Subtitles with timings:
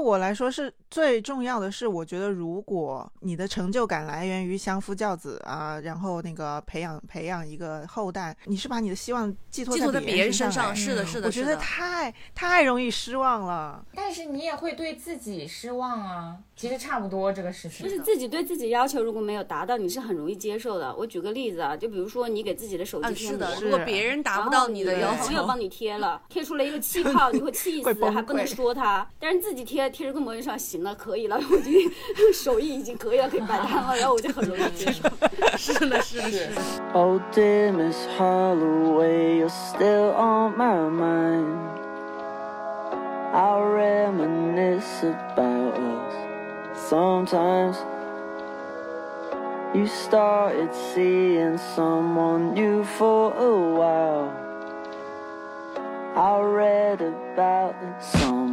[0.00, 13.84] 我来说是最重要的是，我觉得如果你的成就感来源于相夫教子啊，然后那个培养培养一个后代，你是把你的希望寄托寄托在别人身上，是的，是的，我觉得太太容易失望了。
[13.94, 17.86] 但是你也会对自己失望啊，其实差不多这个事情。
[17.86, 20.94] 就是自己对自己要求如果没有达到，你是很容易接受的。
[20.96, 29.06] 我举个例子啊，就比如说你给自己的手机贴膜，如果别人达不到你的要求，朋友帮你贴了，贴出了一个气泡， 你会气死，还不能说他。
[29.18, 30.58] 但是自己贴贴这个膜上。
[30.58, 35.08] 行了，可以了，我就手艺已经可以了，可以摆摊了，然后我就很容易接受。
[35.56, 36.48] 是的，是的，是。
[36.92, 41.58] Oh dear Miss Holloway, you're still on my mind.
[43.32, 46.14] I reminisce about us.
[46.88, 47.76] Sometimes
[49.74, 54.32] you started seeing someone new for a while.
[56.16, 58.47] I read about someone.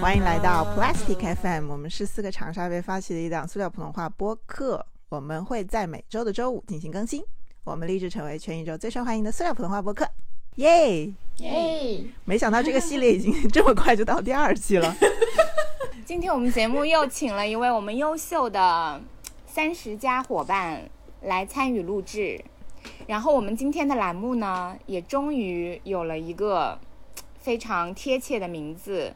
[0.00, 4.86] 欢迎来到 Plastic FM，我们是四个长沙被发起的一档塑料普通话播客。
[5.10, 7.22] 我们会在每周的周五进行更新。
[7.64, 10.08] 我们立志成为全宇宙最受欢迎的塑料普通话播客。
[10.54, 12.02] 耶耶！
[12.24, 14.96] 没想到这个系列已经这么快就到第二季了。
[16.06, 18.98] 今天我们节目又请了一位我们优秀的
[19.46, 20.88] 三十加伙伴
[21.20, 22.42] 来参与录制，
[23.06, 26.78] 然后我们今天的栏目呢，也终于有了一个。
[27.40, 29.14] 非常贴切的名字，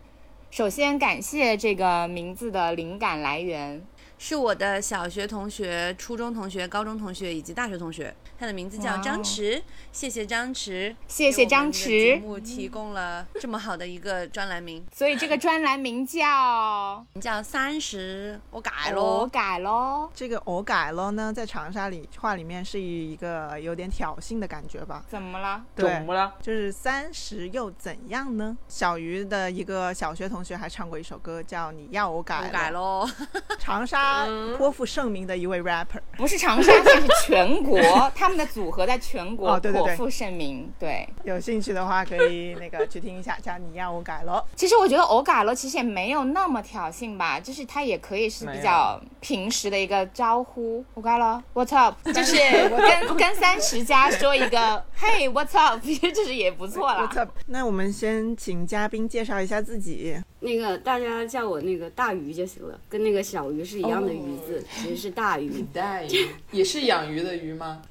[0.51, 3.85] 首先感谢这个名字的灵感来源。
[4.25, 9.61] 是我的小学同学、初中同学、高中同学以及大学同学，他的名字叫张弛。
[9.91, 14.87] 谢谢张弛，谢谢张弛，节目提供了这么好的一个专栏名。
[14.95, 20.09] 所以这个专栏名叫 叫三十，我改喽，我改喽。
[20.15, 25.05] 这个我改喽呢，在长沙里话里面是一个有点挑衅的感觉吧？
[25.09, 25.65] 怎么了？
[25.75, 26.35] 怎么了？
[26.41, 28.57] 就是三十又怎样呢？
[28.69, 33.05] 小鱼的一个小学同学还唱过一首歌，叫《你要我改改喽
[33.59, 34.12] 》。长沙。
[34.57, 37.79] 颇负盛名的一位 rapper，不是长沙，是全国，
[38.15, 40.71] 他们的组合在全国颇负盛名。
[40.79, 44.45] 对，有兴趣的话可以那个去听一下，叫你要我改了。
[44.57, 50.85] 其实我觉得我改了，其实也没有那么挑衅吧，就是他也可以是比较平时的一个招呼。
[50.95, 51.97] 我改了，What's up？
[52.13, 52.37] 就是
[52.69, 55.81] 跟跟三十加说一个，Hey，What's up？
[55.83, 57.09] 其 实就是也不错了。
[57.09, 57.31] What's up？
[57.47, 60.17] 那我们先请嘉宾介绍一下自己。
[60.41, 65.65] 那个大家叫我那个大鱼就行了，跟那个小鱼是一样的鱼字，其实是大鱼。
[65.73, 67.83] 大鱼也是养鱼的鱼吗？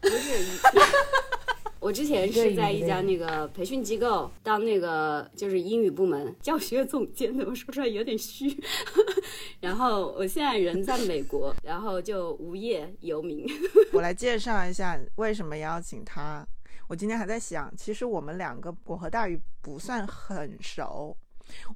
[0.00, 0.60] 不是。
[1.80, 8.56] 我之前是在一家那个培训机构当那个就是英语部门教学总监的，我说出来有点虚。
[9.58, 13.44] 然后我现在人在美国，然后就无业游民。
[13.92, 16.46] 我来介绍一下为什么邀请他。
[16.86, 21.16] 我今天还在想，其实我们两个，我和大鱼不算很熟。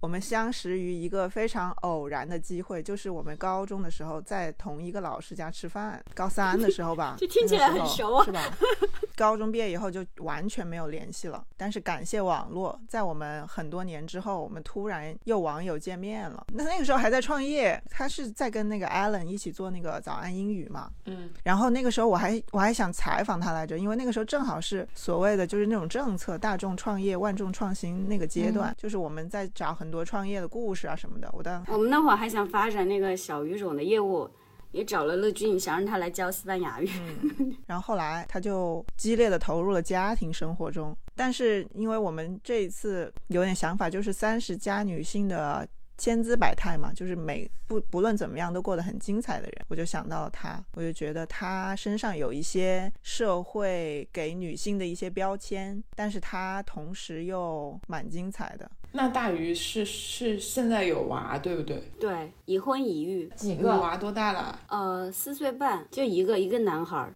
[0.01, 6.03] 我们相识于一个非常偶然的机会，就是我们高中的时候在同一个老师家吃饭。
[6.15, 8.41] 高三的时候吧， 就听起来很熟啊，是吧？
[9.17, 11.45] 高中毕业以后就完全没有联系了。
[11.57, 16.45] 但是感谢网络，在我们很多年之后，我们突然又网友见面了。
[16.53, 20.91] 那那个时候还在创业，他是在跟那个 Allen 一起做那个早安英语嘛。
[21.07, 21.31] 嗯。
[21.43, 31.31] 然后那个时候我还我还想采访他来着，因为那个时候正好是所谓的就是那种政策大众创业万众创新那个阶段，就是我们在找很多创业的故事啊什么的。
[31.33, 34.29] 我的我们那会儿还想发展那个小语种的业务。
[34.73, 36.91] 也找了乐俊，想让他来教西班牙语。
[37.67, 40.95] 然后后来他就激烈的投入了家庭生活中。
[41.15, 45.67] 但是因为我们这一次有点想法，就是三十加女性的
[45.97, 58.71] 千姿百态嘛，就是每不不论怎么样都过得很精彩的人，我就想到了他，我就觉得他身上有一些社会给女性的一些标签，但是他同时又蛮精彩的。
[58.97, 61.83] 那大鱼是是现在有娃对不对？
[62.01, 64.59] 对，已婚已育，几个娃多大了？
[64.69, 67.15] 呃，四岁半，就一个一个男孩儿。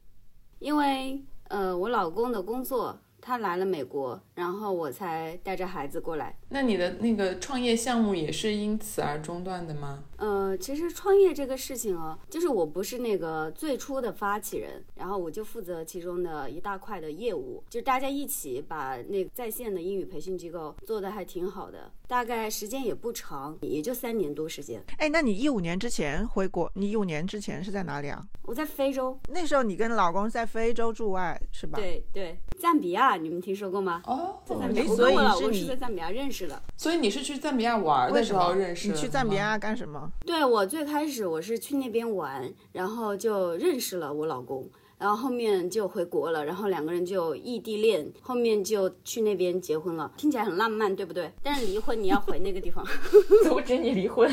[0.59, 6.37] 因为呃，我老公的工作，他来了美国，然后我才带着孩子过来。
[6.49, 10.03] 那你的那个创业项目也是因此而中断的吗？
[10.17, 21.91] 呃，其实创业这个事情哦，就是我不是那个最初的发起人，然后我就负责其中的一大块的业务，就大家一起把那在线的英语培训机构做的还挺好的。
[22.07, 24.83] 大概时间也不长，也就三年多时间。
[24.99, 26.71] 哎，那你一五年之前回国？
[26.75, 28.21] 你一五年之前是在哪里啊？
[28.43, 29.17] 我在非洲。
[29.29, 31.79] 那时候你跟老公在非洲驻外是吧？
[31.79, 34.03] 对对，赞比亚，你们听说过吗？
[34.07, 34.85] 哦，在赞比亚。
[34.87, 36.63] 我跟我老公是在赞比亚认识的。
[36.77, 38.95] 所以你是去赞比亚玩的时候认识的？
[38.95, 40.11] 你去赞比亚干什么？
[40.27, 44.69] 对我最开始我是去那边玩，然后就认识了我老公。
[44.99, 51.33] 然后后面就回国了，然后两个人就异地恋，后面就去那边结婚了，听起来很浪漫，对不对？
[51.43, 52.85] 但是离婚你要回那个地方，
[53.43, 54.31] 阻止你离婚。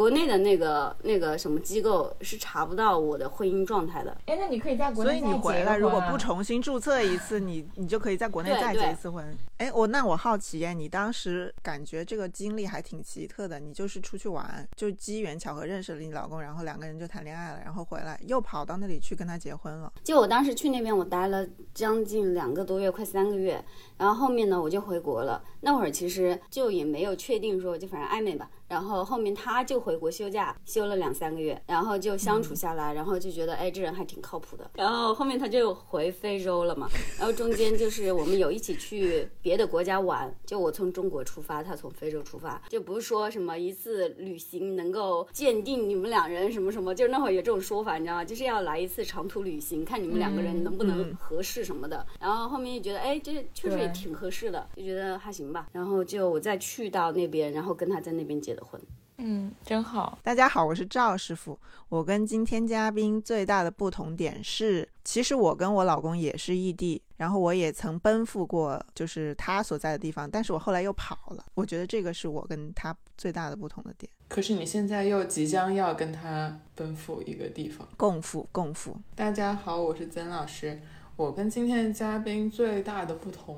[0.00, 4.16] 国内的那个那个什么机构是查不到我的婚姻状态的。
[4.24, 9.36] 哎，那你可以在国所以内再结你回来，个婚啊如果不重新注册一次，你 你就可以在国内再结一次婚。
[9.58, 19.92] 哎，我那我好奇耶，你当时感觉这个经历还挺奇特的，你就是出去玩，就机缘巧合认识了你老公，然后两个人就谈恋爱了，然后回来又跑到那里去跟他结婚了。
[20.02, 23.62] 就我当时去那边，我待了将近两个多月，快三个月。
[23.98, 25.44] 然后后面呢，我就回国了。
[25.60, 28.48] 那会儿其实就也没有确定说，就反正暧昧吧。
[28.70, 34.70] 然后后面他就回国休假，休了两三个月，然后就相处下来，然后就觉得哎，这人还挺靠谱的。
[34.76, 36.88] 然后后面他就回非洲了嘛。
[37.18, 48.24] 然后中间就是我们有一起去别的国家玩，就我从中国出发，他从非洲出发，就不是说什么一次旅行能够鉴定你们两人什么什么，就是那会儿有这种说法，你知道吗？
[48.24, 52.06] 就是要来一次长途旅行，看你们两个人能不能嗯合适什么的。
[52.20, 55.66] 然后后面就觉得，哎，这确实也挺合适的，就觉得还行吧。
[55.72, 58.80] 然后就我再去到那边，然后跟他在那边结的婚。
[59.22, 60.18] 嗯，真好。
[60.22, 61.58] 大家好，我是赵师傅。
[61.90, 71.44] 我跟今天嘉宾最大的不同点是，其实我跟我老公也是异地，然后我也曾奔赴过就是他所在的地方，但是我后来又跑了。
[71.52, 77.86] 我觉得这个是我跟他最大的不同的点，可是你现在又即将要跟他奔赴一个地方。
[77.98, 78.96] 共赴共赴。
[79.14, 80.80] 大家好，我是曾老师。
[81.20, 83.54] 我跟今天的嘉宾最大的不同，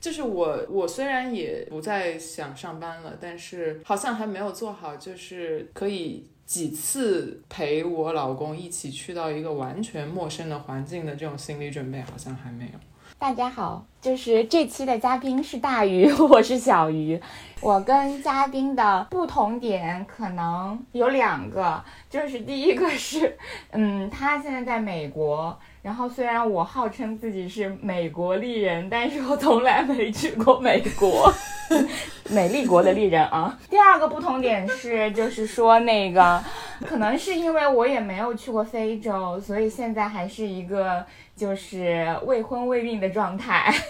[0.00, 12.80] 就是我我虽然也不再想上班了，但是好像还没有做好，就是可以几次陪我老公一起去到一个完全陌生的环境的这种心理准备，好像还没有。
[13.18, 17.20] 大家好，就是这期的嘉宾是大鱼， 我是小鱼。
[17.60, 23.36] 我跟嘉宾的不同点可能有两个，就是第一个是，
[23.70, 31.32] 嗯，他现在在美国，然后虽然我号称自己是美国丽人，但是我从来没去过美国。
[32.30, 33.58] 美丽国的丽人啊。
[33.68, 36.40] 第二个不同点是，就是说那个，
[36.86, 43.74] 可能是因为我也没有去过非洲，所以现在还是一个就是未婚未孕的状态。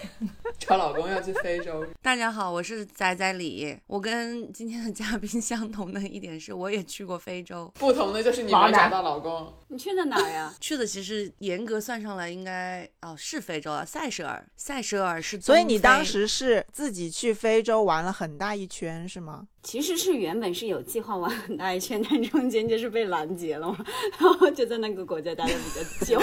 [0.59, 3.77] 找老公要去非洲，大家好，我是仔仔李。
[3.89, 9.53] 我跟今天的嘉宾相同的一点是，我也去过非洲，不同的就是你没找到老公。
[9.69, 10.55] 你去的哪儿呀？
[10.61, 15.41] 去的其实严格算上来应该哦是非洲啊，塞舌尔，塞舌尔是。
[15.41, 16.03] 所以你当。
[16.05, 19.47] 时是自己去非洲玩了很大一圈是吗？
[19.63, 23.79] 其实是原本是有计划玩很大一圈，但中间就是被拦截了嘛，
[24.19, 26.21] 然后就在那个国家待的比较久。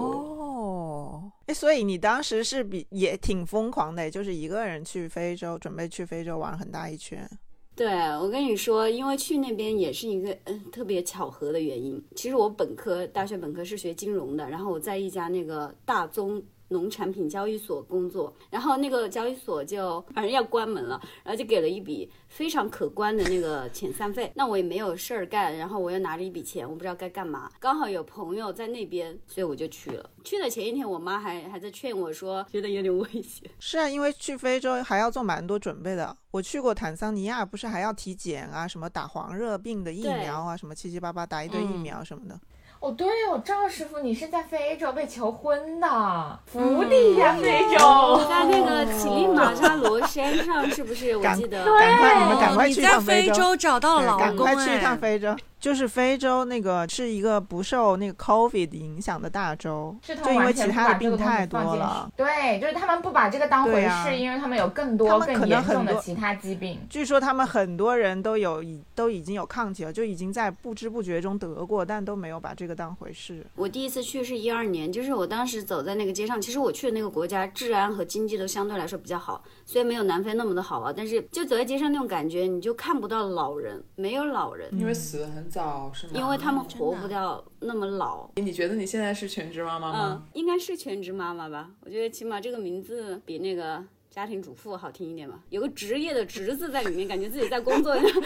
[0.00, 7.28] 哦，哎，所以你当时是比也挺疯狂的，就是一个人去非洲，准备去非洲玩很大一圈。
[7.76, 7.88] 对
[8.18, 12.02] 我跟你说，因为去那边也是一个嗯特别巧合的原因。
[12.14, 24.32] 其实我本科大学本科是学金融的，然后我在一家那个大宗农产品交易所工作，然后那个交易所就反正要关门了，然后就给了一笔非常可观的那个遣散费。
[24.34, 27.50] 那我也没有事儿干，然后我又拿着一笔钱，我不知道该干嘛。
[27.58, 30.10] 刚好有朋友在那边，所以我就去了。
[30.24, 33.50] 去的前一天，我妈还还在劝我说，觉得有点危险。
[33.58, 36.16] 是啊，因为去非洲还要做蛮多准备的。
[36.30, 42.38] 我去过坦桑尼亚，不是还要体检啊，什么打黄热病的疫苗啊，什么七七八八打一堆疫嗯苗什么的。
[42.80, 48.24] 哦，对哦，赵师傅，你是在非洲被求婚的，福利呀，非洲。
[48.26, 51.14] 在那个乞力马扎罗山上，是不是？
[51.14, 51.62] 我记得。
[51.78, 53.54] 赶快你们赶快去一在非洲。
[53.54, 62.10] 找到了老公赶快去一趟哎非洲，就是非洲那个是一个不受那个 COVID 影响的大洲，是他就因为其他的病把这个东西太多了。
[62.16, 66.78] 对，就是他们不把这个当回事，啊因为他们有更多更们可能很严重的多其他疾病。
[66.88, 73.44] 据说他们很多人都有已都已经有抗体了，就已经在不知不觉中得过，但都没有把这个当回事。
[73.54, 86.12] 我第一次去是一二年，就是我当时走在那个街上，其实我去的那个国家治安和经济都相对来说比较好，虽然没有南非那么的好啊，但是就走在街上那种感觉，你就看不到老人，没有老人，因为死的很早是吗？
[86.14, 88.30] 因为他们活不到那么老。
[88.36, 90.22] 你觉得你现在是全职妈妈吗？
[90.24, 91.70] 嗯，应该是全职妈妈吧？
[91.80, 98.22] 我觉得起码这个名字比那个家庭主妇好听一点吧，有个职业的“职”字在里面，感觉自己在工作一样。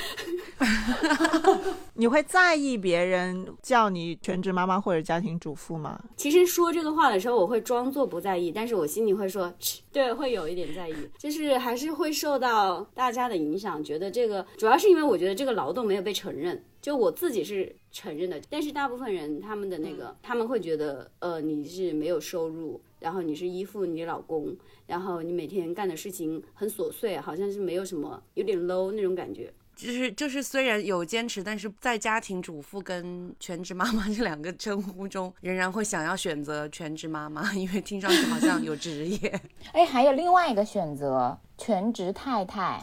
[1.92, 6.02] 你会在意别人叫你全职妈妈或者家庭主妇吗？
[6.16, 24.54] 其实说这个话的时候，我会装作不在意，但是我心里会说，切对，会有一点在意，就是还是会受到大家的影响，觉得这个主要是因为我觉得这个劳动没有被承认，就我自己是承认的，但是大部分人他们的那个、他们会觉得，呃，你是没有收入，然后你是依附你老公，
[24.88, 29.54] 然后你每天干的事情很琐碎，好像是没有什么，有点 low 那种感觉。
[29.76, 39.40] 就是就是虽然有坚持，但是在家庭主妇跟全职妈妈这两个称呼中，仍然会想要选择全职妈妈，因为听上去好像有职业。
[39.72, 42.80] 哎，还有另外一个选择，全职太太，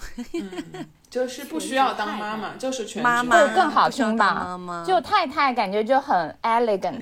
[1.12, 4.86] 就是不需要当妈妈，就是全职妈妈会更好听吧妈妈？
[4.86, 7.02] 就太太感觉就很 elegant。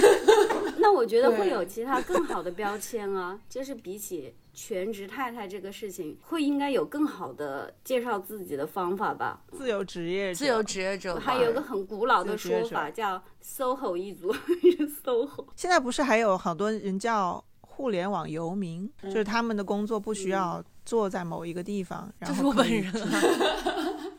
[0.76, 9.40] 那我觉得会有其他更好的标签啊， 就是比起全职太太这个事情，会应该有更好的介绍自己的方法吧。
[9.56, 14.32] 自由职业者，自由职业者吧，还有一个很古老的说法叫 “SOHO 一族
[15.04, 15.46] ”，SOHO。
[15.56, 17.42] 现在不是还有好多人叫
[17.78, 23.22] 互联网游民，就是他们的工作不需要坐在某一个地方，然就是我本人啊。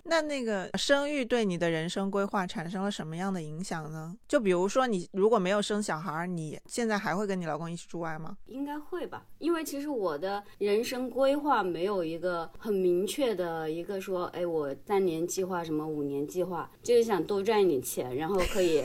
[0.09, 4.17] 那那个生育对你的人生规划产生了什么样的影响呢？
[4.27, 8.35] 就比如说，你如果没有生小孩，你现在还会跟你老公一起住外吗？
[8.47, 18.83] 应该会吧，因为其实我的人生规划没有一个很明确的一个说，哎，我三年计划什么五年计划，就是想多赚一点钱，然后可以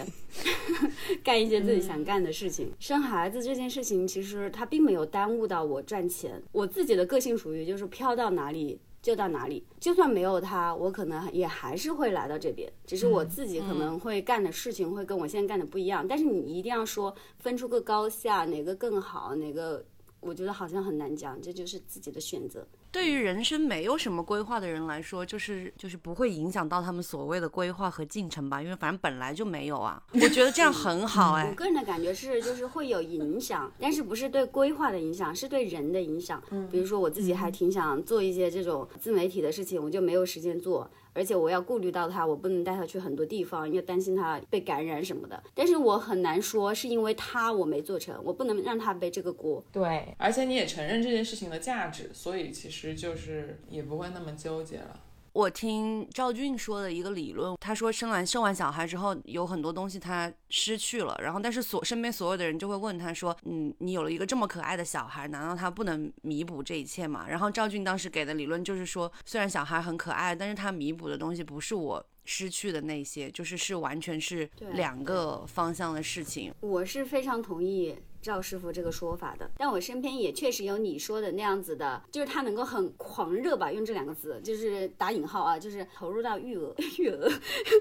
[1.25, 2.71] 干一些自己想干的事情。
[2.79, 6.43] 生孩子这件事情，其实它并没有耽误到我赚钱。
[6.53, 8.79] 我自己的个性属于就是飘到哪里。
[9.05, 16.09] 就到哪里，就算没有他，我可能也还是会来到这边，只是我自己可能会干的事情会跟我现在干的不一样。
[16.09, 19.85] 但是你一定要说分出个高下，哪个更好，哪个
[20.21, 22.67] 我觉得好像很难讲，这就是自己的选择。
[22.95, 30.01] 对于人生没有什么规划的人来说，就是就是不会影响到他们所谓的规划和进程吧，因为反正本来就没有啊。
[30.13, 36.41] 我觉得这样很好哎、我个人的感觉是，就是会有影响，但是不是对规划的影响，是对人的影响。
[36.53, 40.89] 嗯比如说我自己还挺想做一些这种自媒体的事情，我就没有时间做。
[41.15, 45.43] 而且我要顾虑到他，我不能带他去很多地方，因为担心他被感染什么的。
[45.55, 49.65] 但是我很难说是因为他我没做成，我不能让他背这个锅。
[49.73, 55.01] 对，而且你也承认这件事情的价值，所以其实就是也不会那么纠结了。
[55.35, 67.27] 我听赵俊说的一个理论，他说生完生完小孩之后，有很多东西他失去了，然后但是所身边所有的人就会问他说，嗯，你有了一个这么可爱的小孩，难道他不能弥补这一切吗？
[67.29, 76.55] 然后赵俊当时给的理论就是说，虽然小孩很可爱，但是他弥补的东西不是我失去的那些，就是是完全是两个方向的事情。
[76.61, 87.31] 我是非常同意赵师傅这个说法的，但我身边也确实有你说的那样子的，就是他能够很狂热吧，用这两个字，就是打引号啊，就是投入到育儿、育儿、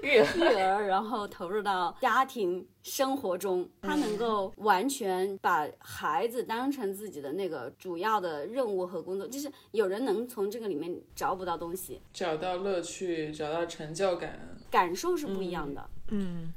[0.02, 14.38] 育儿， 育儿然后投入到家庭生活中，他能够完全把孩子当成自己的那个主要的任务和工作，就是有人能从这个里面找不到东西，找到乐趣，找到成就感，
[14.70, 15.93] 感受是不一样的，嗯，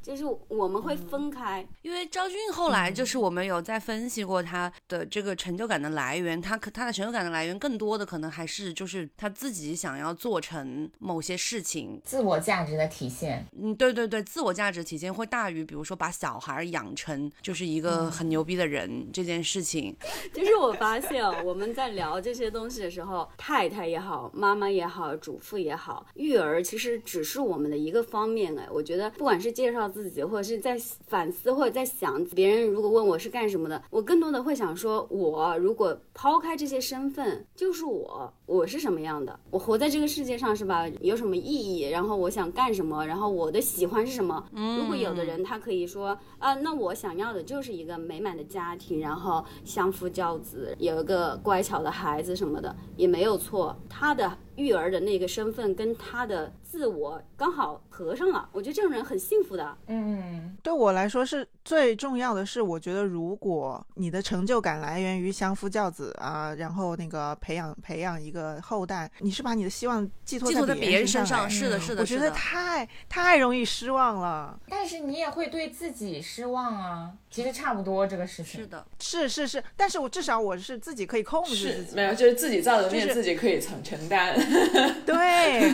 [0.02, 13.46] 就是我们会分开，因为赵俊后来就是我们有在分析过他的这个成就感的来源，他可他的成就感的来源更多的可能还是就是他自己想要做成某些事情，自我价值的体现。
[13.60, 19.96] 嗯，对对对，自我价值体现会大于比如说把小孩养成就是一个很牛逼的人这件事情。
[20.34, 28.58] 就是我发现哦，我们在聊这些东西的时候，太太也好，妈妈也好，主妇也好，育儿其实只是我们的一个方面。
[28.58, 30.78] 哎，我觉得不管是介绍自己，或者是在
[31.08, 40.88] 反思，或者在想别人如果问我是干什么的，我更多的会想说，我如果抛开这些身份，就是我，我是什么样的，我活在这个世界上是吧？
[41.02, 41.82] 有什么意义？
[41.90, 43.06] 然后我想干什么？
[43.06, 44.44] 然后我的喜欢是什么？
[44.52, 53.76] 如果有的人他可以说啊，那我想要的就是一个美满的家庭，然后相夫教子，有一个乖巧的孩子什么的，也没有错。
[53.90, 59.78] 他的育儿的那个身份跟他的自我刚好合上了，我觉得这种人很幸福的。
[59.88, 72.32] 嗯，对我来说是最重要的是，我觉得如果你的成就感来源于相夫教子啊，然后那个培养培养一个后代，你是把你的希望寄托寄托在别别人身上，上是的，是的，我觉得。
[72.38, 74.60] 太太容易失望了。
[74.68, 77.14] 但是你也会对自己失望啊。
[77.30, 78.62] 其实差不多这个事情。
[78.62, 84.36] 是的，是是是，但是我至少我是自己可以控制自己，没有，就是自己造的孽，就是自己可以承承担。
[85.06, 85.72] 对，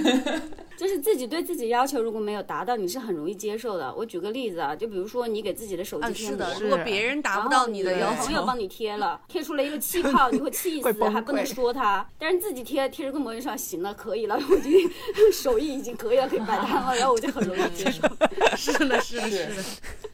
[0.84, 3.96] 就是自己对自己要求如果没有达到，你是很容易接受的。
[3.96, 6.56] 我举个例子啊，就比如说你给自己的手啊，机贴膜，是的。
[6.56, 12.06] 是如果别人达不到你的的要求，朋友帮你贴了，贴出了一个气泡，你会气 死，还不能说他。
[12.20, 14.92] 但是自己贴贴着个膜上，行了，可以了，我已经
[15.32, 18.02] 手艺已经可以了，可以摆摊了，然后我就很容易接受。
[18.58, 19.64] 是的，是的，是是的。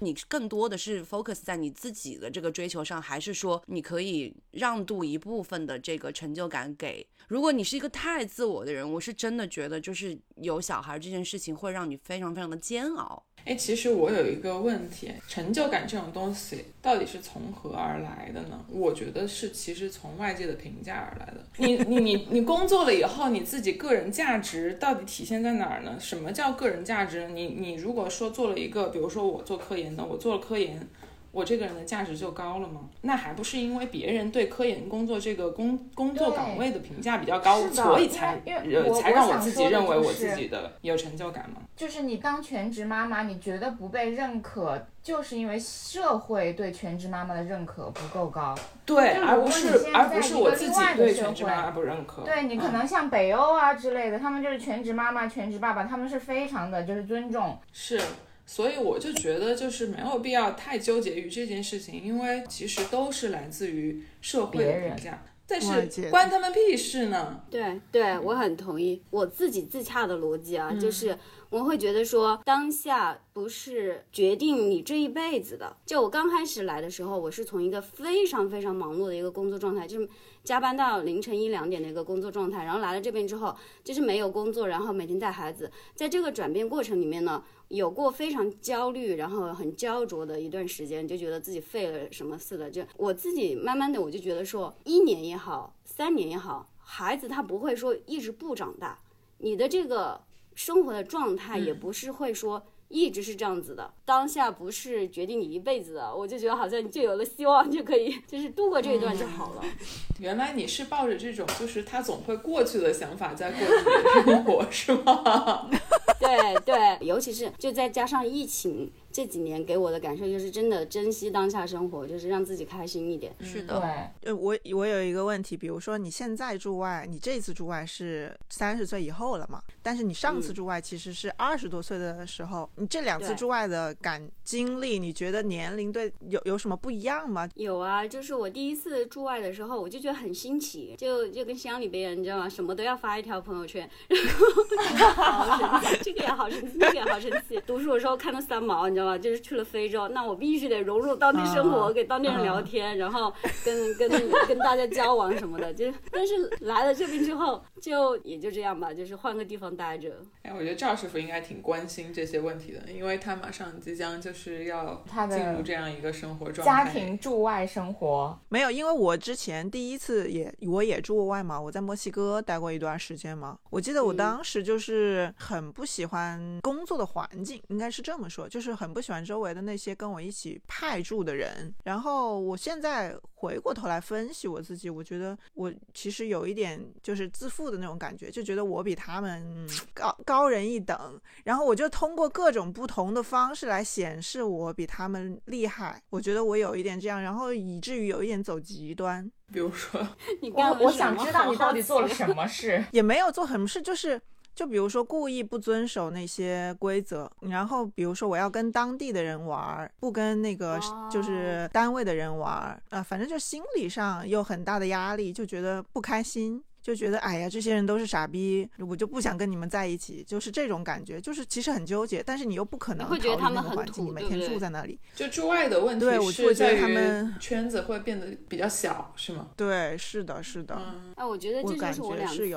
[0.02, 7.08] 你更多的是 focus 在你自己的这个追求上，还是说你可以让渡一部分的这个成就感给？
[7.28, 13.24] 如果你是一个太自我的人，我是真的觉得就是有小孩这件事情会让你非常非常的煎熬。
[13.46, 18.66] 哎，其实我有一个问题，成就感这种东西到底是从何而来的呢？
[18.70, 21.46] 我觉得是其实从外界的评价而来的。
[21.58, 25.98] 你你你你工作了以后，你自己个人价值到底体现在哪儿呢？
[26.00, 27.30] 什么叫个人价值？
[27.30, 30.88] 你你如果说做了一个，比如说我做科研的，我做了科研。
[31.32, 32.82] 我这个人的价值就高了吗？
[33.02, 41.62] 那还不是因为别人对科研工作这个工工作岗位的评价比较高，所以才呃才让我自己认为我自己的有成就感吗？
[41.76, 48.54] 就是你当全职妈妈，你觉得不被认可，就是因为社会对全职妈妈的认可不够高。
[48.86, 52.24] 对，而不是而不是我自己对全职妈妈不认可。
[52.24, 57.58] 对你可能像北欧啊之类的，他们就是全职妈妈、全职爸爸，他们是非常的就是尊重。
[57.72, 58.02] 是。
[58.50, 67.44] 所以我就觉得，就是没有必要太纠结于这件事情，因为其实都是来自于社会的评价，但是关他们屁事呢？
[67.52, 71.16] 对对，我很同意我自己自洽的逻辑啊，就是
[71.52, 75.78] 我会觉得说，当下不是决定你这一辈子的。
[75.86, 80.10] 就我刚开始来的时候，我是从一个非常非常忙碌的一个工作状态，就是
[80.44, 87.44] 加班到凌晨一两点的一个工作状态，然后来了这边之后，就是没有工作，然后每天带孩子，在这个转变过程里面呢。
[87.70, 92.70] 有过非常焦虑，然后很焦灼的一段时间，就觉得自己废了什么似的。
[92.70, 99.00] 就我自己慢慢的，我就觉得说，一年也好，三年也好，孩子他不会说一直不长大，
[99.38, 100.22] 你的这个
[100.54, 102.66] 生活的状态也不是会说。
[102.90, 109.64] 一直是这样子的，当下不是决定你一辈子的，我就觉得好像你就有了希望，就可以就是度过这一段就好了。
[110.20, 115.70] 原来你是抱着这种就是他总会过去的想法在过你的生活，是吗？
[116.20, 118.92] 对对，尤其是就再加上疫情。
[119.20, 123.36] 这几年给我的感受就是真的珍惜当下生活，就是让自己开心一点。
[123.42, 124.30] 是的，对。
[124.30, 129.62] 呃，我我有一个问题，比如说你现在住外，你这次住外是三十岁以后了嘛？
[129.84, 137.50] 但是你上次住外其实是二十多岁的时候，你这两次住外的感经历，你觉得年龄对有有什么不一样吗？
[137.56, 142.48] 有啊，就是我第一次住外的时候，我就觉得很新奇，就就跟乡里边人，你知道吗？
[142.48, 147.62] 什么都要发一条朋友圈，然后好神奇，这个也好神奇，那个也好神奇。
[147.68, 149.09] 读书的时候看到三毛，你。
[149.18, 154.10] 就是去了非洲，那我必须得融入当地生活，给当地人聊天，然后跟跟
[154.48, 155.74] 跟大家交往什么的。
[155.74, 160.22] 就但是来了这边之后，就也就这样吧，就是换个地方待着。
[160.44, 173.58] 哎，我觉得赵师傅应该挺关心这些问题的，因为他马上即将就是要进入这样一个生活状态，家庭驻外生活没有，因为我之前第一次也我也住过外嘛，我在墨西哥待过一段时间嘛。
[173.70, 178.89] 我记得我当时就是很不喜欢工作的环境，应该是这么说，就是很。
[178.94, 200.06] 不喜欢周围的那些跟我一起派驻的人，然后我现在回过头来分析我自己，我觉得我其实有一点就是自负的那种感觉，就觉得我比他们高高人一等，然后我就通过各种不同的方式来显示我比他们厉害，我觉得我有一点这样，然后以至于有一点走极端，比如说，
[200.42, 204.22] 你我我想知道你到底做了什么事， 也没有做什么事，就是。
[204.60, 210.78] 就比如说故意不遵守那些规则，然后比如说我要跟当地的人玩，不跟那个
[211.10, 216.62] 就是单位的人玩，啊，反正就心理上有很大的压力，就觉得不开心。
[216.82, 224.98] 就觉得哎呀，这些人都是傻逼，我就不想跟你们在一起，就是这种感觉，就是其实很纠结，但是你又不可能逃离那个环境，你每天住在那里。
[225.14, 226.80] 就住外的问题对，我是在于
[227.38, 229.50] 圈子会变得比较小，是吗？
[229.58, 230.82] 对，是的，是的。
[231.16, 232.50] 哎，我觉得这就是我两次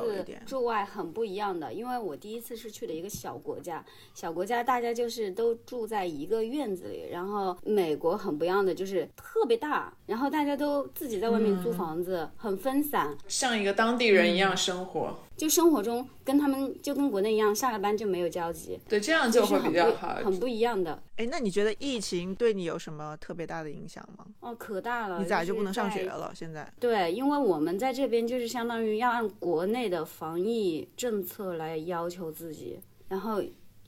[0.46, 14.12] 住外很不一样的，因为我第一次是去的一个小国家，小国家大家就是都住在一个院子里，然后美国很不一样的就是特别大，然后大家都自己在外面租房子，很分散，像一个当地。
[14.12, 18.78] 人一样生活，就生活中跟他们就跟国内一样，下了班就没有交集。
[18.88, 21.02] 对，这样就会比较好，很不一样的。
[21.16, 24.26] 哎，那你觉得疫情对你有什么特别大的影响吗？
[24.40, 25.18] 哦，可大了。
[25.20, 26.32] 你咋就不能上学了？
[26.34, 26.70] 现在？
[26.78, 33.42] 对，因为我们在这边就是相当于要按国内的防疫政策来要求自己，然后。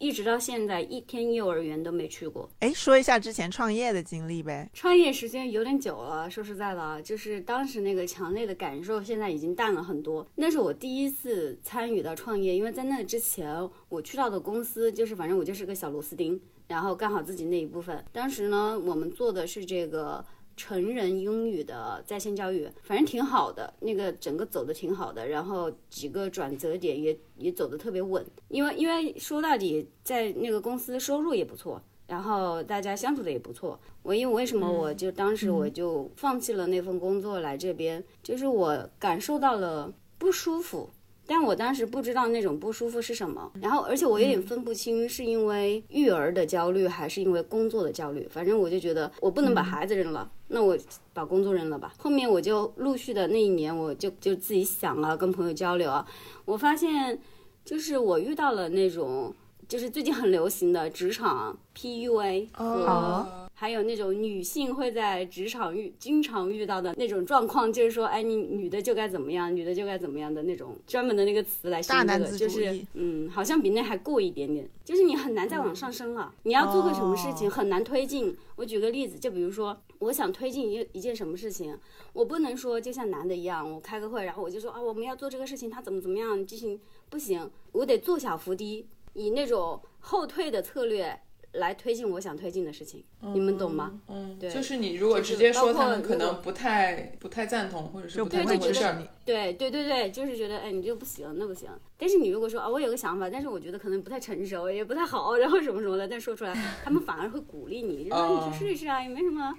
[0.05, 2.47] 一直到现在，一天幼儿园都没去过。
[2.61, 4.69] 哎，说一下之前创业的经历呗。
[4.75, 10.27] 创业时间有点久了，说实在的，就是当时那个强烈的感受，现在已经淡了很多。
[10.35, 16.39] 那是我第一次参与到创业，因为在那之前，我去到的公司就是，反正我就是个小螺丝钉，
[16.69, 18.05] 然后干好自己那一部分。
[18.13, 20.23] 当时呢，我们做的是这个。
[20.57, 33.79] 成人英语的在线教育，反正挺好的，那个整个走的挺好的，然后几个转折点也也走的特别稳，因为因为说到底，在那个公司收入也不错，然后大家相处的也不错。
[34.03, 40.91] 我因为为什么我就当时我就放弃了那份工作来这边，就是我感受到了不舒服，
[41.27, 50.77] 但我当时不知道那种不舒服是什么，然后而且我有点分不清是因为育儿的焦虑还是因为工作的焦虑，反正我就觉得我不能把孩子扔了，那我
[51.13, 51.95] 把工作扔了吧。
[51.99, 56.07] 后面我就陆续的那一年，我就就自己想啊，跟朋友交流啊，
[56.45, 57.19] 我发现
[57.65, 59.35] 就是我遇到了那种
[59.67, 76.35] 就是最近很流行的职场 PUA 和哦还有那种女性会在职场遇经常遇到的那种状况，就是说，哎，你女的就该怎么样，女的就该怎么样的那种专门的那个词来形容就是嗯，好像比那还过一点点，就是你很难再往上升了。
[76.43, 78.37] 你要做个什么事情，哦很难推进。
[78.57, 81.79] 我举个例子，就比如说，我想推进一一件什么事情，
[82.13, 91.21] 我不能说就像男的一样，我开个会，然后我就说啊，我们要做这个事情，他怎么怎么样进行，不行，我得做小伏低，以那种后退的策略
[91.55, 93.03] 来推进我想推进的事情。
[93.21, 94.01] 你们懂吗？
[94.09, 99.09] 嗯，对就是你如果直接说他们可能不太不太赞同，或者是不太支持当回事儿你。
[99.25, 101.69] 对对对对，就是觉得哎，你这个不行，那不行。
[101.97, 109.55] 但是你如果说啊，我有个想法，但是我觉得可能不太成熟，也不太好，然后什么什么的，但说出来，他们反而会鼓励你，就说你去试一试啊，也没什么。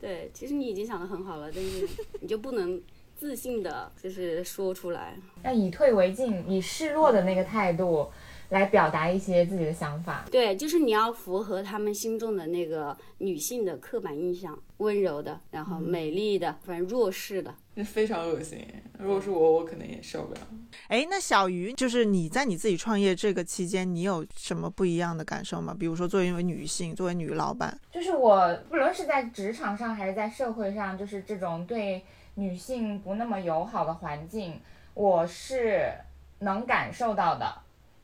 [0.00, 1.88] 对，其实你已经想的很好了，但是
[2.20, 2.80] 你就不能
[3.16, 5.18] 自信的，就是说出来。
[5.44, 8.08] 要以退为进，以示弱的那个态度
[8.50, 10.24] 来表达一些自己的想法。
[10.30, 17.54] 对，就是你要符合他们心中的那个女性的刻板印象，温柔的，然后美丽的，反正弱势的。
[17.74, 18.58] 那非常恶心。
[18.98, 20.40] 如果是我，我可能也受不了。
[20.88, 25.74] 哎，那小鱼，就是你在你自己创业这个期间，你有什么不一样的感受吗？
[25.78, 32.02] 比如说，作为一位女性，作为女老板，就是我不论是在职场上还是在社会上，就是这种对
[32.34, 34.60] 女性不那么友好的环境，
[34.92, 35.92] 我是
[36.40, 37.46] 能感受到的。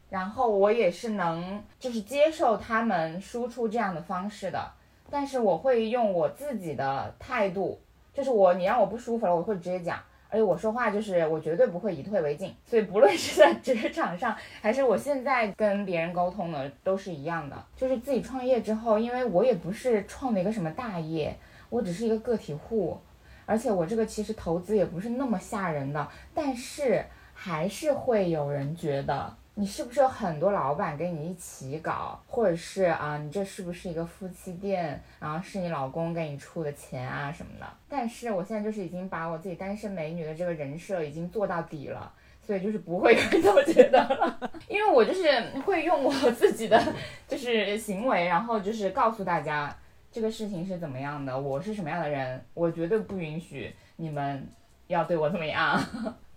[0.08, 4.70] 然后我也是能就是接受他们输出这样的方式的，
[5.10, 7.80] 但是我会用我自己的态度，
[8.14, 9.98] 就是我你让我不舒服了，我会直接讲。
[10.28, 17.56] 而且我说话就是我绝对不会以退为进，所以不论是在职场上，还是我现在跟别人沟通的，都是一样的。
[17.76, 21.34] 就是自己创业之后，因为我也不是创的一个什么大业，
[21.70, 22.98] 我只是一个个体户，
[23.46, 29.32] 而且我这个其实投资也不是那么吓人的，但是还是会有人觉得。
[29.58, 37.66] 你是不是有很多老板跟你一起搞，或者是啊，你这是不是一个夫妻店，然后是你老公给你出的钱啊什么的？
[37.88, 42.12] 但是我现在就是已经把我自己单身美女的这个人设已经做到底了，
[42.46, 46.78] 所以就是不会有人这么觉得了， 因为我就是会用我自己的
[47.26, 49.74] 就是行为，然后就是告诉大家
[50.12, 54.46] 这个事情是怎么样的，我是什么样的人，我绝对不允许你们
[54.88, 55.82] 要对我怎么样。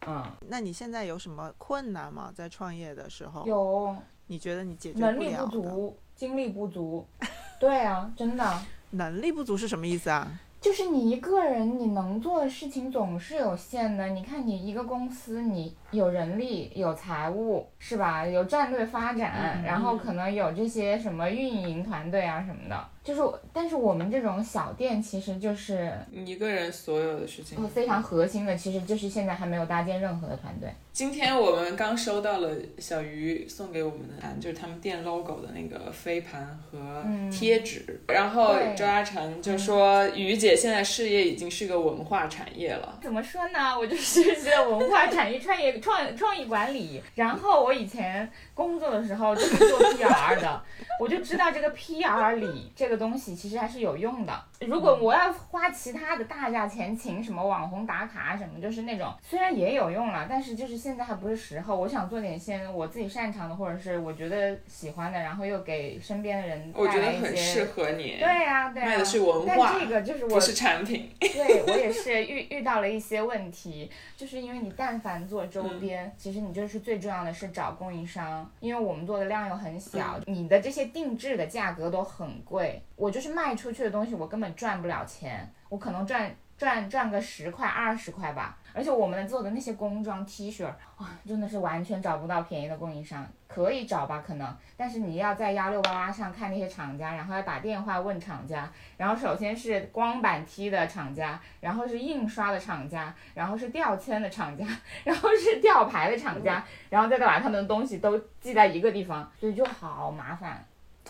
[0.08, 2.32] 嗯，那你现在有什么困难吗？
[2.34, 3.96] 在创业的时候，有
[4.28, 5.48] 你觉得你解决能力不？
[5.48, 7.08] 足，精力不足，
[7.60, 8.62] 对啊，真的。
[8.92, 10.40] 能力不足是什么意思啊？
[10.60, 14.08] 就是你一个人，你能做的事情总是有限的。
[14.08, 18.26] 你看，你一个公司，你有人力、有财务，是吧？
[18.28, 22.90] 有战略发展，然后可能有这些什么运营团队啊什么的。
[23.10, 27.68] 就是，但是我们这种小店，其实就是一个人所有的事情。
[27.68, 30.70] 非常核心的，其实就是现在还没有搭建任何的团队。
[30.94, 38.00] 今天我们刚收到了小鱼送给我们的盘，就是他们店 logo 的那个飞盘和贴纸。
[38.10, 43.00] 然后周嘉诚就说，鱼姐现在事业已经是个文化产业了。
[43.02, 43.76] 怎么说呢？
[43.80, 50.62] 我就是学文化产业创业创创意管理，然后我以前工作的时候就是做 PR 的，
[51.00, 54.44] 我就知道这个 PR 里这个东西其实还是有用的。
[54.68, 61.78] 如果我要花其他的大价钱请什么网红打卡什么，就是那种虽然也有用了，但是就是现在还不是时候。
[61.78, 67.70] 我想做点先我自己擅长的，或者是我觉得喜欢的，然后又给身边的人我觉得带来一很适。
[67.70, 71.10] 合你，对呀、对呀、卖的是文化但这个就是我不是产品。
[71.20, 88.58] 对我也是遇遇到了一些问题，就是因为你但凡做周嗯边，其实你就是最重要的是找供应商，因为我们做的量又很小，嗯你的这些定制的价格都很贵，我就是卖出去的东西我根本赚不了钱，我可能赚赚赚个十块二十块吧。
[88.72, 90.64] 而且我们做的那些工装 T 恤，
[90.98, 104.64] 哇，真的是完全找不到便宜的供应商，可以找吧，可能，但是你要在幺六八八上看那些厂家，然后要打电话问厂家，然后首先是光板 T 的厂家，然后是印刷的厂家，然后是吊签的厂家，
[105.04, 110.64] 然后是吊牌的厂家， 然后再把他们的东西都寄在一个地方，所以就好麻烦，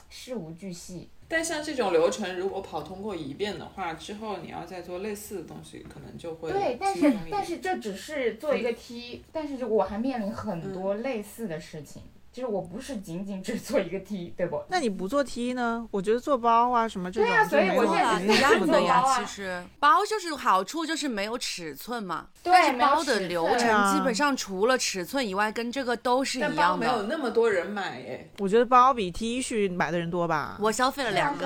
[0.09, 1.09] 事无巨细。
[1.29, 12.01] 但像这种流程，如果跑通过一遍的话，之后你要再做类似的东西，可能就会对，但是但是这只是做一个 T，但是就我还面临很多类似的事情。
[12.39, 14.63] 就是我不是仅仅只做一个 T，对不？
[14.69, 15.86] 那你不做 T 呢？
[15.91, 27.04] 我觉得做包啊什么这种对啊就没有所以我现在肯定是一样的呀其实包就是好处就是没有尺寸嘛，对但是包的流程啊基本上除了尺寸以外，跟这个都是但包一样没有。
[27.04, 28.30] 那么多人买耶。
[28.39, 30.58] 我觉得包比 T 恤买的人多吧。
[30.62, 31.45] 我消费了两个，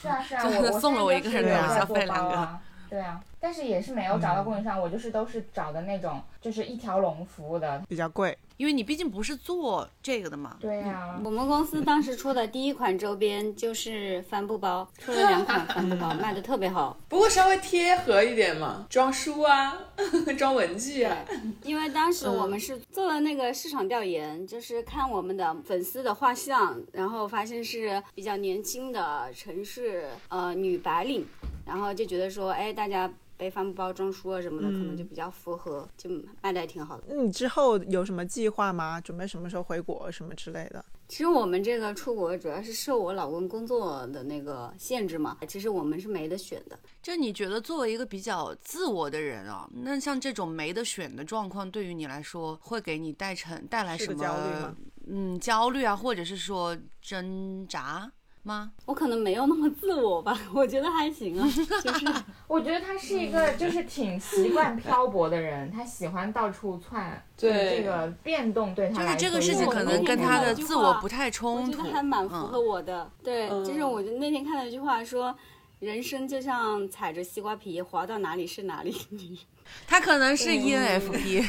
[0.00, 2.58] 是啊是啊是啊， 就是送了我一个人我消费在做两个。
[2.90, 7.80] 对啊，但是也是没有找到供应商，我就是都是找的那种就是一条龙服务的。
[7.88, 10.56] 比较贵，因为你毕竟不是做这个的嘛。
[10.60, 16.98] 对啊，我们公司当时出的第一款周边就是帆布包，出了两款帆布包， 卖的特别好。
[17.08, 19.78] 不过稍微贴合一点嘛，装书啊，
[20.36, 21.16] 装文具啊。
[21.62, 31.24] 因为当时我们是做了那个市场调研，就是看我们的粉丝的画像，然后发现是比较年轻的城市呃女白领，
[31.64, 36.10] 然后就觉得说，哎，大家背帆布包装书啊什么的，可能就比较符合，就
[36.42, 37.04] 卖的也挺好的。
[37.08, 39.00] 那你之后有什么计划吗？
[39.00, 40.84] 准备什么时候回国什么之类的？
[41.08, 46.78] 其实我们这个出国主要是受我老公工作的那个限制嘛，其实我们是没得选的。
[47.02, 54.22] 就你觉得作为一个比较自我的人啊，那像这种没得选的状况，对于你来说会给你带成带来什么？
[54.22, 54.76] 焦虑吗
[55.08, 58.08] 嗯，焦虑啊，或者是说挣扎
[58.42, 58.70] 吗？
[58.86, 61.46] 我可能没有那么自我吧， 我觉得还行啊，
[61.82, 62.06] 就是。
[62.46, 67.76] 我觉得他是一个就是挺习惯漂泊的人， 他喜欢到处窜，对。
[67.78, 72.66] 这个变动对他就是来说这个事情我可能跟他的自我不太冲突，我觉得还蛮符合嗯。
[72.66, 73.10] 我的。
[73.22, 73.64] 对，嗯。
[73.64, 75.34] 就是我就那天看到一句话说，
[75.78, 79.40] 人生就像踩着西瓜皮，滑到哪里是哪里。
[79.86, 81.48] 他可能是 E ENFP，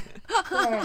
[0.49, 0.81] 对，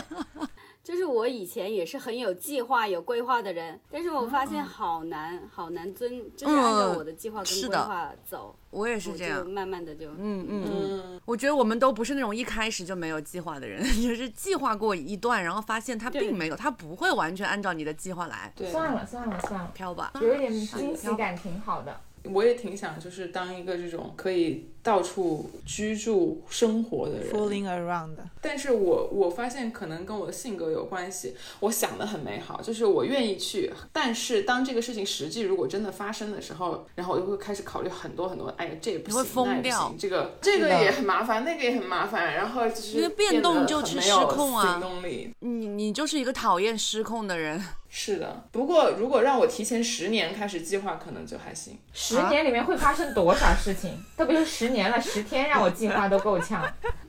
[0.86, 8.54] 就是我以前也是很有计划、有规划的人，但是我发嗯现好难，好难遵，就是按照我的计划跟规划走。
[8.70, 9.44] 我也是这样。
[9.50, 18.70] 慢慢的就，嗯嗯嗯，嗯，我觉得我们都不是那种一开始就没有计划的人， 就是计划过一段，然后发现他并没有，他不会完全按照你的计划来对。
[18.70, 20.12] 算了算了算了，飘吧。
[20.22, 22.00] 有一点惊喜感挺好的。
[22.32, 27.32] 我也挺想就是当一个这种可以到处居住生活的人。
[27.32, 31.34] Fooling around，但是我我发现可能跟我的性格有关系。
[31.60, 38.46] 我想的很美好，就是我愿意去，但是当这个事情实际如果真的发生的时候，然后我就会开始考虑很多很多。
[38.56, 45.32] 哎呀，这也不你会行，那也不疯掉行，这个这个也很麻烦，那个也很麻烦，然后就是因为变动就是失控啊行动力。
[45.40, 47.62] 你你就是一个讨厌失控的人，
[47.98, 51.78] 是的，不过如果让我提前十年开始计划，可能就还行。
[51.94, 53.90] 十年里面会发生多少事情？
[54.18, 56.62] 特别是十年了，十天让我计划都够呛。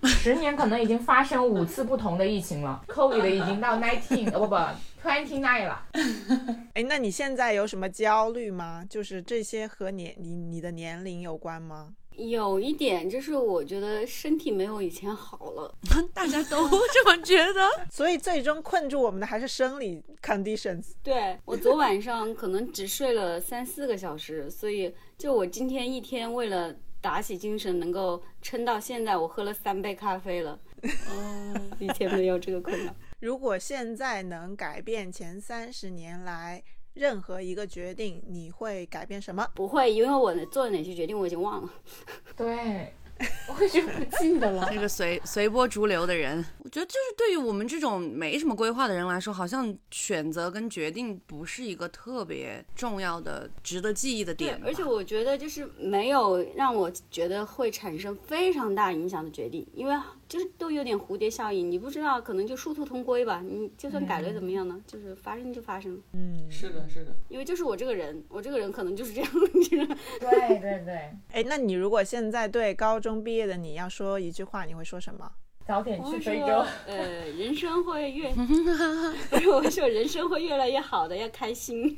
[0.06, 4.56] 十年可能已经发生五次不同的疫情了，COVID 已经到 nineteen 呃不不
[5.04, 5.86] twenty nine 了。
[6.74, 8.86] 哎，那你现在有什么焦虑吗？
[8.90, 11.96] 就是这些和年你你的年龄有关吗？
[12.18, 15.74] 有一点就是我觉得身体没有以前好了。
[16.14, 17.62] 大家都这么觉得。
[17.92, 20.94] 所以最终困住我们的还是生理 conditions。
[21.04, 30.60] 对我昨晚上可能只睡了三四个小时，所以就我今天一天为了打起精神，能够撑到现在，我喝了三杯咖啡了。
[30.82, 32.94] 嗯， 以前没有这个困扰。
[33.20, 36.64] 如果现在能改变前三十年来
[36.98, 39.48] 任何一个决定，你会改变什么？
[39.54, 41.70] 不会，因为我做了哪些决定我已经忘了。
[42.36, 42.94] 对，
[43.48, 44.68] 我已经不记得了。
[44.72, 54.66] 这个随随波逐流的人，我觉得就是对于我们这种没什么规划的人来说，好像选择跟决定不是一个特别重要的、值得记忆的点，吧。
[54.68, 59.96] 而且我觉得就是没有让我觉得会产生非常大影响的决定，因为
[60.28, 63.42] 就是都有点蝴蝶效应，你不知道可能就殊途同归吧。
[63.42, 64.80] 你就算改了怎么样呢？
[64.86, 67.16] 就是发生就发生了，嗯，是的，是的。
[67.30, 69.88] 因为就是我这个人，我这个人可能就是这样，就是
[70.20, 70.94] 对对对，
[71.32, 75.30] 哎，那你如果现在对高中毕业的你要说一句话，你会说什么？
[75.66, 76.96] 早点去非洲。，呃，
[77.32, 78.32] 人生会越，
[79.30, 81.94] 不是我说人生会越来越好的，要开心。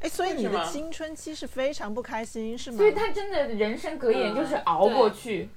[0.00, 2.78] 哎，所以你的青春期是非常不开心，是吗？
[2.78, 5.50] 所以他真的人生格言就是熬过去。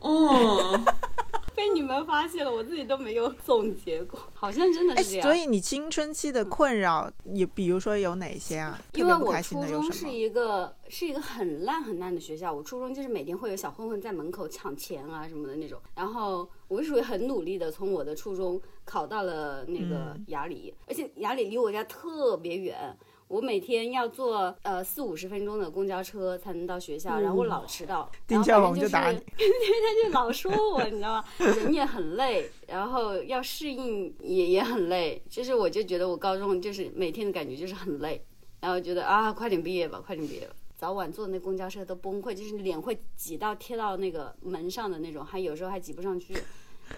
[0.00, 0.84] 嗯，
[1.56, 5.26] 被你们发现了，我自己都没有总结过，好像真的哎，是这样。
[5.26, 8.78] 所以你青春期的困扰，也比如说有哪些啊？
[8.92, 10.06] 因为我初中是？
[10.08, 22.94] 一个是一个很烂很烂的学校，我初中就是每天会有小混混在门口抢钱啊什么的那种，然后我是属于很努力的从我的初中考到了那个嗯雅礼，而且雅礼离我家特别远。
[23.28, 31.24] 我每天要坐呃四五十分钟的公交车才能到学校，然后我老迟到，然后丁小反正是龙就打你， 他就老说我，你知道吗？
[31.38, 35.20] 人也很累，然后要适应也也很累。
[35.28, 38.24] 就是我就觉得我高中就是每天的感觉就是很累，
[38.60, 40.54] 然后觉得啊，快点毕业吧，快点毕业吧。
[40.76, 46.34] 早晚坐那公交车都崩溃，就是脸会挤到贴到那个门上的那种，还有时候还挤不上去。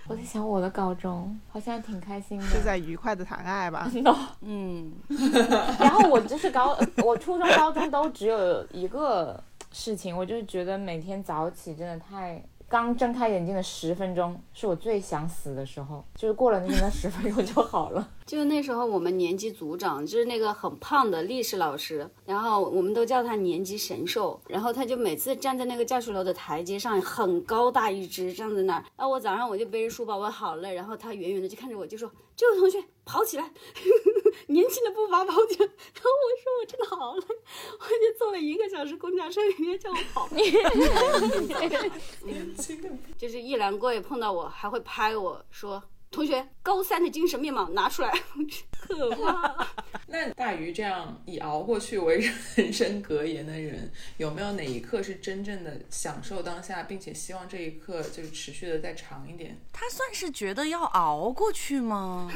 [0.07, 3.91] 我在想我的高中好像挺开心的，是在愉快的谈爱吧？
[4.41, 4.93] 嗯，
[5.79, 12.43] 然后我就是高，我初中、高中都只有一个事情，我就是觉得每天早起真的太。
[12.69, 18.07] 刚睁开眼睛的十分钟是我最想死的时候，就是过了那那 十分钟就好了。
[18.27, 24.39] 就那时候我们年级组长就是那个很胖的历史老师，然后我们都叫他年级神兽。
[24.49, 28.85] 然后他就每次站在那个教学楼的台阶上，很高大一只站在那儿。
[28.99, 32.79] 然后我早上我就背着书包，我好累，然后他远远的就看着我，就说：“这位同学
[33.09, 33.45] 跑起来，
[34.49, 37.25] 年轻的步伐跑起来。”然后我说：“我真的好累，
[37.81, 40.29] 我就坐了一个小时公交车，人家叫我跑。”
[43.17, 45.83] 就是一兰过也碰到我，还会拍我说。
[46.11, 48.11] 同学，高三的精神面貌拿出来，
[48.81, 49.69] 可怕。
[50.11, 59.61] 那大鱼这样以熬过去为人生格言的人，有没有哪一刻是真正的享受当下，并且希望这一刻就是持续的再长一点？
[59.73, 62.31] 他算是觉得要熬过去吗？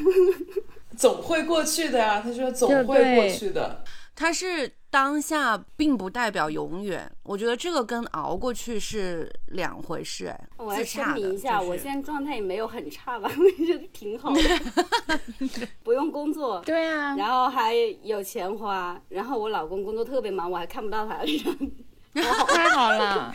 [0.98, 3.82] 总会过去的呀，他说总会过去的。
[4.14, 7.10] 他是当下，并不代表永远。
[7.22, 10.26] 我觉得这个跟熬过去是两回事。
[10.26, 21.20] 哎，我要声明一下，我现在状态也没有很差吧， 我觉得挺好的， 不用工作，对啊，然后还有钱花，然后我老公工作特别忙，我还看不到他，
[22.46, 23.34] 太好了。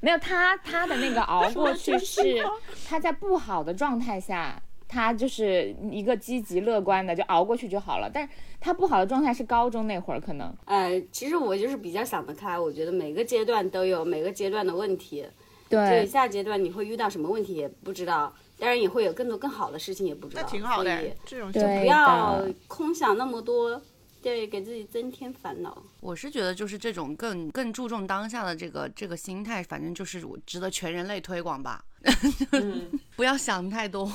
[0.00, 2.44] 没有他，他的那个熬过去是
[2.88, 4.60] 他在不好的状态下。
[4.92, 8.10] 他就是一个积极乐观的，就熬过去就好了。
[8.12, 10.54] 但是他不好的状态是高中那会儿，可能。
[10.66, 15.24] 呃，其实我就是比较想得开，我觉得每个阶段都有每个阶段的问题。
[15.70, 16.04] 对。
[16.04, 20.42] 下阶段你会遇到什么问题也不知道，当然也会有更多更好的事情也不知道。
[20.42, 23.80] 那挺好的，这种就不要空想那么多，
[24.20, 25.82] 对，给自己增添烦恼。
[26.02, 31.84] 我是觉得就是这种更更注重当下的这个这个心态，反正就是我值得全人类推广吧。
[33.14, 34.10] 不要想太多。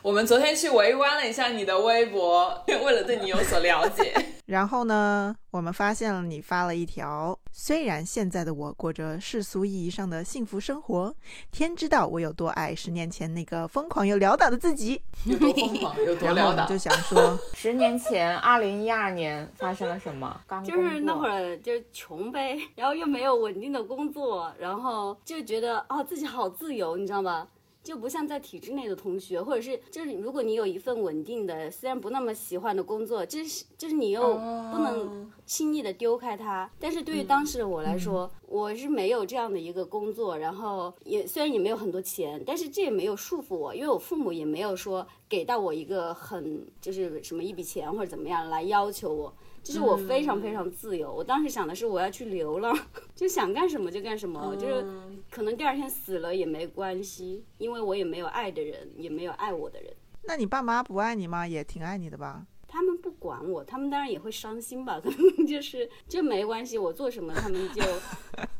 [0.00, 4.14] 我们昨天去围观了一下你的微博， 为了对你有所了解。
[4.46, 11.12] 然后呢，我们发现了你发了一条：虽然现在的我过着世俗意义上的幸福生活，
[11.50, 15.02] 天知道我有多爱十年前那个疯狂又潦倒的自己。
[15.24, 16.64] 有多疯狂，有多潦倒。
[16.66, 20.40] 就想说，十年前，二零一二年发生了什么？
[20.46, 27.48] 刚就是那会儿就穷呗，然后又没有稳定的工作，然后就觉得哦自己好自由，你知道吗？
[27.82, 34.20] 就不像在体制内的同学，或者是就是如果你有一份稳定的，虽然不那么喜欢的工作，就是就是你又
[34.72, 36.68] 不能轻易的丢开它。
[36.80, 49.32] 但是对于当时的我来说，我是没有这样的一个工作，然后也虽然也没有很多钱，但是这也没有束缚我，因为我父母也没有说给到我一个很就是什么一笔钱或者怎么样来要求我。
[49.66, 52.72] 就是我非常非常自由，我当时想的是我要去流浪，
[53.16, 54.86] 就想干什么就干什么，就是
[55.28, 59.92] 可能第二天死了也没关系，因为我也没有爱的人，也没有爱我的人。
[60.22, 61.46] 那你爸妈不爱你吗？
[61.46, 62.46] 也挺爱你的吧？
[62.68, 67.82] 他们不管我，他们当然也会伤心吧， 可能就是这没关系，我做什么他们就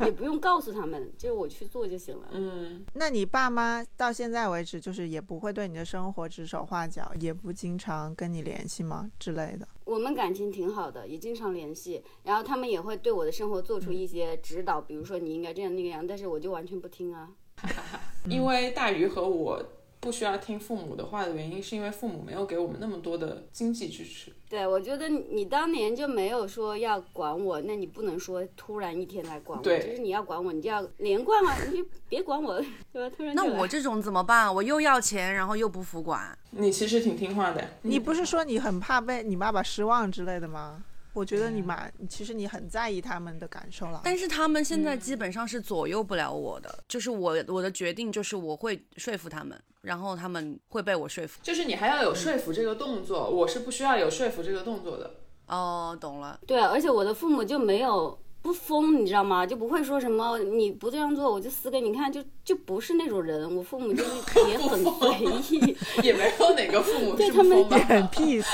[0.04, 2.28] 也不用告诉他们，就我去做就行了。
[2.30, 9.66] 嗯，那你爸妈到现在为止就是也不会对你的生活指手画脚，也不经常跟你联系吗之类的？
[9.84, 17.30] 我们感情挺好的，也经常联系，然后他们也会对我的生活做出一些指导，比如说你应该这样那个样，但是我就完全不听啊。
[18.28, 19.62] 因为大鱼和我。
[20.06, 24.32] 不需要听父母的话的原因，是因为父母没有给我们那么多的经济支持。
[24.48, 29.64] 对，我觉得你当年就没有说要管我，那你不能说突然一天来管我。
[29.64, 33.16] 对，就是你要管我，你就要连贯啊，你就别管我， 对吧？
[33.16, 34.54] 突然那我这种怎么办？
[34.54, 36.38] 我又要钱，然后又不服管。
[36.52, 37.68] 你其实挺听话的。
[37.82, 40.84] 你不是说你很怕被你爸爸失望之类的吗？
[41.16, 44.02] 我觉得你蛮，其实你很在意他们的感受了。
[44.04, 51.40] 但是他们现在基本上是左右不了我的，就是我我的决定就是我会说服他们，然后他们会被我说服。
[51.42, 55.14] 就是你还要有说服这个动作，我是不需要有说服这个动作的。
[55.46, 56.38] 哦，懂了。
[56.46, 59.46] 对，而且我的父母就没有不疯，你知道吗？
[59.46, 63.56] 就不会说什么你不这样做我就死给你看，就就不是那种人。
[63.56, 68.46] 我父母就 是也很随意， 也没有哪个父母是疯的，很 peace。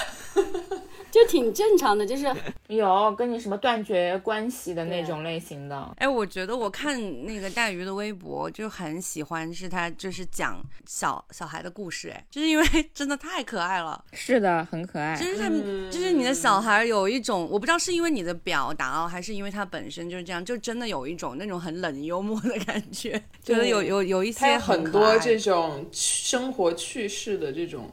[1.13, 2.27] 就挺正常的，就是
[2.69, 5.95] 有跟你什么断绝关系的那种类型的。
[5.99, 14.03] 哎，我觉得我看那个大鱼的微博就很喜欢，是他就是讲小小孩的故事，哎，就是因为 真的太可爱了。
[14.15, 15.15] 是的，很可爱。
[15.15, 27.91] 就是他们，就是你的小孩有一种，我不知道是因为你的表达哦，还是因为他本身就是这样，就真的有一种那种很冷幽默的感觉，觉得有有有一些很多这种生活趣事的这种。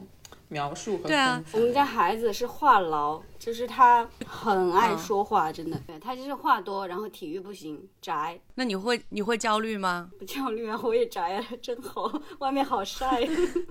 [0.50, 1.42] 描述和对啊。
[1.52, 5.80] 我们家孩子是话痨，就是他很爱说话，真的。
[5.86, 10.10] 对他就是话多，然后体育不行，宅，那你会你会焦虑吗？
[10.18, 13.24] 不焦虑啊，我也宅啊，真好， 外面好晒。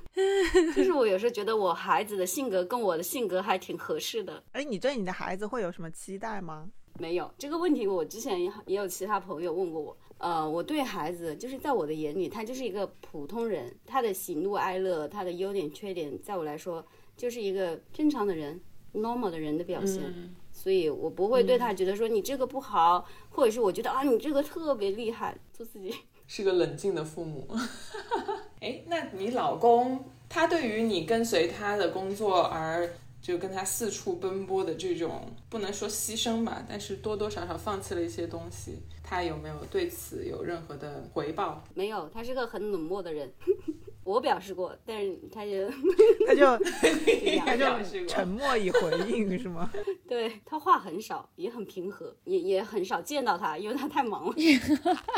[0.76, 4.42] 就是我有时候觉得我孩子的性格跟我的性格还挺合适的。
[4.54, 6.68] 哎，你对你的孩子会有什么期待吗？
[6.98, 9.96] 没有这个问题，我之前也也有其他朋友问过我。
[10.20, 18.60] 呃，我对孩子就是在我的眼里，他就是一个普通人，他的喜怒哀乐，他的优点缺点，在我来说就是一个正常的人
[18.94, 20.04] ，normal 的人的表现。
[20.06, 25.96] 嗯，所以我不会对他觉得说你这个不好，或者是我觉得啊你这个特别厉害，做自己。
[26.28, 27.48] 是个冷静的父母。
[28.60, 41.64] 哎，那你老公他对于你跟随他的工作而就跟他四处奔波的这种，不能说牺牲吧，但是多多少少放弃了一些东西，他有没有对此有任何的回报？
[41.74, 43.32] 没有，他是个很冷漠的人。
[44.06, 45.70] 我表示过，但是他就
[46.26, 46.58] 他就
[47.46, 49.70] 他就沉默以回应是吗？
[50.08, 54.34] 对他话很少，也很平和，也也很少见到他，因为他太忙了。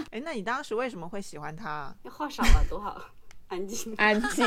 [0.10, 1.96] 哎，那你当时为什么会喜欢他？
[2.10, 3.02] 话少了多好，
[3.48, 3.94] 安静。
[3.96, 4.46] 安静。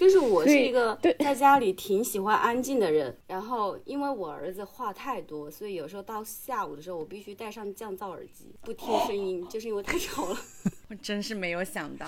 [0.00, 10.38] 就是我是一个在家里挺喜欢安静的人，然后因为我儿子话太多，所以有时候到下午的时候，我必须戴上降噪耳机，不听声音，就是因为太吵了。
[10.88, 12.06] 我真是没有想到，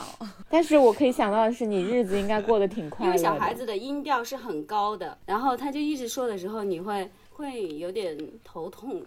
[0.48, 3.18] 但是我可以想到的是，你日子应该过得挺快乐的。
[3.18, 9.04] 因为小孩子的音调是很高的，然后他就一直说的时候，你会会有点头痛，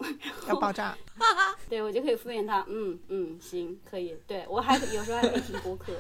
[0.48, 0.96] 要爆炸？
[1.68, 4.16] 对我就可以敷衍他，嗯嗯，行，可以。
[4.28, 5.92] 对我还有时候还可以听播客，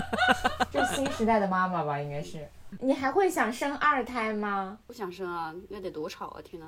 [0.70, 1.98] 这是新时代的妈妈吧？
[2.00, 2.48] 应该是。
[2.80, 4.78] 你还会想生二胎吗？
[4.86, 6.40] 不想生啊，那得多吵啊！
[6.42, 6.66] 天呐，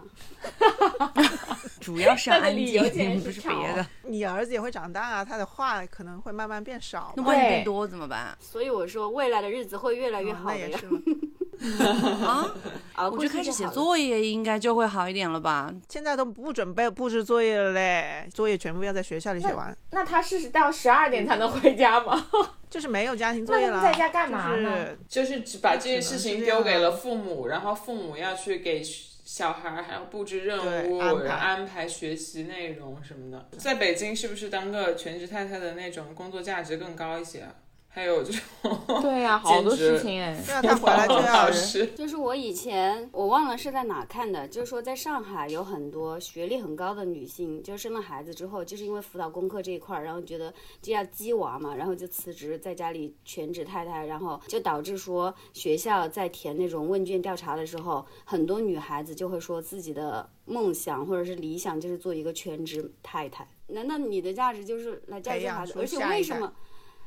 [1.81, 3.87] 主要是 那个安理由竟然静，不是别的。
[4.03, 7.31] 你儿子也会长大啊，他的话可能会慢慢变少那嘛。
[7.31, 10.79] 万一变多怎么办所以我说未来的日子会越来越嗯好的呀。
[10.83, 11.24] 那
[11.65, 12.55] 也是嘛。
[12.95, 13.09] 啊？
[13.11, 15.73] 我就开始写作业应该就会好一点了吧？
[15.89, 22.27] 现在都不准备布置作业了嘞，作业全部要在学校里写完，那他是到十二点才能回家吗？
[22.71, 23.83] 就是没有家庭作业了。
[23.83, 28.83] 在家干嘛呢就是就是只把这件事情丢给了父母，然后父母要去给
[29.25, 30.59] 小孩儿还要布置任
[30.91, 33.49] 务，安排然后安排学习内容什么的。
[33.59, 37.55] 在北京是不是当个全职太太的那种工作价值更高一些啊？
[37.95, 40.37] 还有这种 对呀、好多事情哎。
[40.45, 63.47] 对啊，他回来就要老师，就是我以前我忘了是在哪看的，就是说在上海有很多学历很高的女性，就生了孩子之后，就是因为辅导功课这一块儿，然后觉得就要鸡娃嘛，然后就辞职在家里全职太太，然后就导致说学校在填那种问卷调查的时候，很多女孩子就会说自己的梦想或者是理想就是做一个全职太太。
[63.69, 65.75] 难道你的价值就是来教育孩子？
[65.79, 66.53] 而且为什么？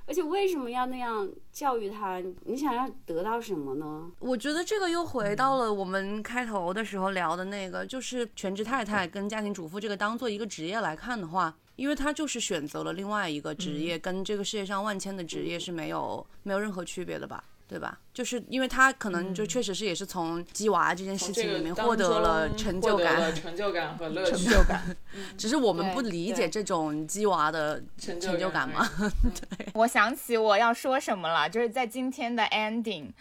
[0.07, 2.23] 而且为什么要那样教育他？
[2.45, 4.09] 你想要得到什么呢？
[4.19, 17.43] 我觉得这个又回到了我们开头的时候聊的那个，就是全职太太跟家庭主妇这个当做一个职业来看的话，因为她就是选择了另外一个职业，跟这个世界上万千的职业是没有没有任何区别的吧。
[17.67, 17.99] 对吧？
[18.13, 24.97] 就是因为他可能就确实是也是从鸡娃这件事情里面获得了成就感，成就感和 乐趣，成就感。
[25.37, 28.89] 只是我们不理解这种鸡娃的成成就感嘛。
[29.75, 33.11] 我想起我要说什么了，就是在今天的 ending，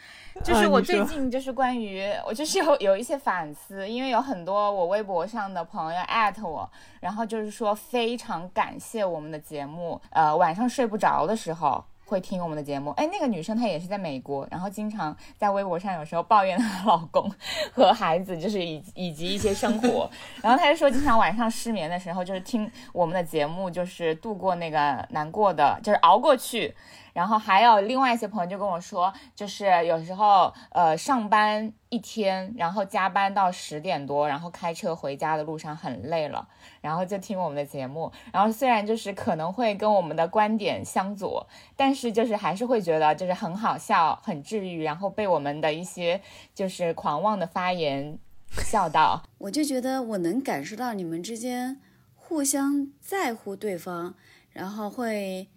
[0.42, 6.70] 就是我最近就是关于我就是有有一些反思，因为有很多我微博上的朋友艾特我，
[7.00, 11.84] 然后就是说非常感谢我们的节目，呃，晚上睡不着的时候。
[12.06, 17.30] 会听我们的节目，哎，那个女生她也是在美国，然后经常在微博上有时候抱怨她老公
[17.72, 20.08] 和孩子，就是以以及一些生活，
[20.40, 26.74] 然后她就说经常晚上失眠的时候，就是听我们的节目，就是度过那个难过的，就是熬过去。
[27.16, 36.46] 然后还有另外一些朋友就跟我说，就是有时候呃上班一天，然后加班到十点多，然后开车回家的路上很累了，
[36.82, 38.12] 然后就听我们的节目。
[38.34, 46.20] 然后虽然就是可能会跟我们的观点相左，但是就是还是会觉得就是很好笑、很治愈，然后被我们的一些
[46.54, 48.18] 就是狂妄的发言
[48.50, 49.22] 笑到。
[49.38, 51.80] 我就觉得我能感受到你们之间
[52.14, 54.14] 互相在乎对方，
[54.50, 55.48] 然后会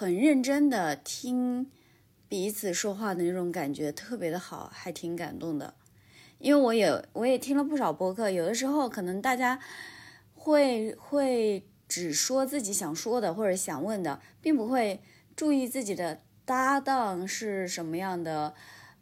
[0.00, 1.70] 很认真的听
[2.26, 5.74] 彼此说话的那种感觉，特别的好，还挺感动的。
[6.38, 9.60] 因为我也我也听了不少播客，有的时候可能大家
[10.32, 15.02] 会会只说自己想说的或者想问的，并不会
[15.36, 18.54] 注意自己的搭档是什么样的。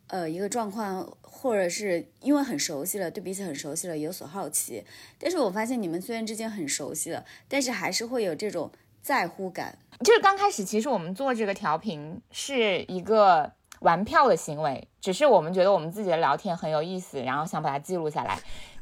[0.09, 4.83] 呃，一个状况，或者是因为很熟悉了，对彼此很熟悉了，有所好奇。
[5.19, 9.79] 但是我发现你们虽然之间很熟悉了，但是还是会有这种在乎感。
[10.05, 18.39] 就是刚开始，其实我们做这个调频是一个玩票的行为，只是我们觉得我们自己的聊天很有意思，然后想把它记录下来。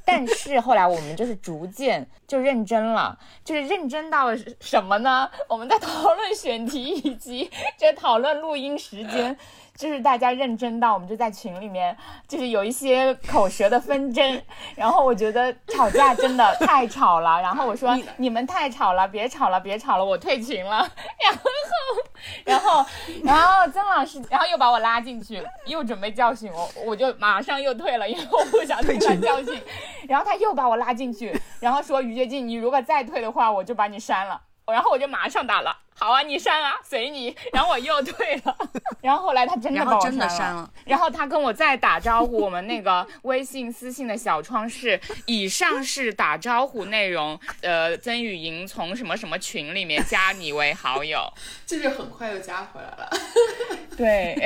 [0.07, 5.31] 但是后来我们就是逐渐就认真了，就是认真到了什么呢？
[5.49, 9.37] 我们在讨论选题以及这讨论录音时间。
[9.77, 11.95] 就是大家认真到，我们就在群里面，
[12.27, 14.43] 就是有一些口舌的纷争，
[14.75, 21.51] 然后我觉得吵架真的太吵了，然后我说你们太吵了，别吵了，别吵了，我退群了，然后，
[22.45, 22.85] 然后，
[23.25, 29.61] 然后曾老师，然后又把我拉进去，又准备教训我，我就马上又退了，因为我不想听他教训，
[30.09, 34.41] 然后他又把我拉进去，然后说于学静，你如果再退的话，我就把你删了。
[34.67, 37.35] 然后我就马上打了，好啊，你删啊，随你。
[37.53, 38.57] 然后我又退了，
[39.01, 40.71] 然后后来他真的把我删了。
[40.85, 47.39] 然后他跟我再打招呼，我们那个微信私信的小窗是 以上是打招呼内容。
[47.63, 51.33] 呃，曾雨莹从什么什么群里面加你为好友，
[51.65, 53.11] 就是很快又加回来了。
[53.97, 54.37] 对，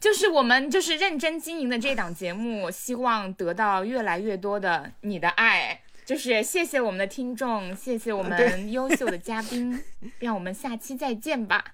[0.00, 5.80] 就是我们就是认真经营的这档节目，希望得到越来越多的你的爱。
[6.06, 9.82] 就是谢谢我们的听众，谢谢我们优秀的嘉宾，
[10.20, 11.64] 让我们下期再见吧。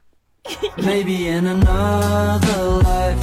[0.79, 3.19] Maybe in another life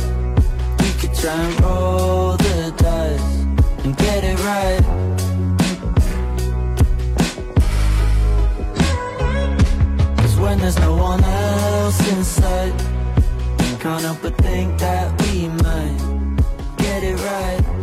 [0.77, 3.19] we could try and roll the dice
[3.83, 4.83] and get it right.
[10.17, 12.73] Cause when there's no one else in sight,
[13.79, 15.97] can't help but think that we might
[16.77, 17.78] get it right.